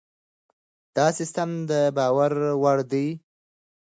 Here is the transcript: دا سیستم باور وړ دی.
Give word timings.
دا 0.95 1.05
سیستم 1.19 1.49
باور 1.95 2.33
وړ 2.61 2.77
دی. 2.91 3.05